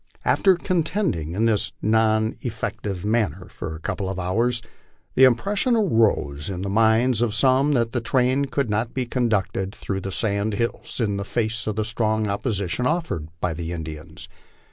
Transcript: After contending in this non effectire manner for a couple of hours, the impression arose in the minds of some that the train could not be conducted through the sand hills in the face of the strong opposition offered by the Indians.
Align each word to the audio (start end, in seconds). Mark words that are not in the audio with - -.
After 0.25 0.55
contending 0.55 1.33
in 1.33 1.45
this 1.45 1.73
non 1.79 2.35
effectire 2.41 3.05
manner 3.05 3.47
for 3.49 3.75
a 3.75 3.79
couple 3.79 4.09
of 4.09 4.17
hours, 4.17 4.63
the 5.13 5.25
impression 5.25 5.75
arose 5.75 6.49
in 6.49 6.63
the 6.63 6.69
minds 6.71 7.21
of 7.21 7.35
some 7.35 7.73
that 7.73 7.91
the 7.91 8.01
train 8.01 8.45
could 8.45 8.67
not 8.71 8.95
be 8.95 9.05
conducted 9.05 9.75
through 9.75 10.01
the 10.01 10.11
sand 10.11 10.55
hills 10.55 10.99
in 10.99 11.17
the 11.17 11.23
face 11.23 11.67
of 11.67 11.75
the 11.75 11.85
strong 11.85 12.25
opposition 12.27 12.87
offered 12.87 13.27
by 13.39 13.53
the 13.53 13.71
Indians. 13.73 14.27